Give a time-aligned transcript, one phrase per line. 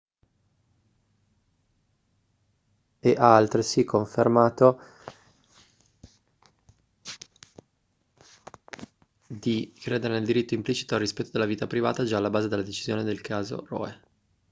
[3.03, 4.79] e ha altresì confermato
[9.27, 13.01] di credere nel diritto implicito al rispetto della vita privata già alla base della decisione
[13.03, 14.01] nel caso roe